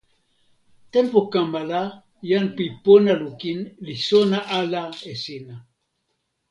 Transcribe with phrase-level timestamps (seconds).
[0.91, 1.81] tenpo kama la,
[2.29, 4.81] jan pi pona lukin li sona ala
[5.11, 5.55] e sina.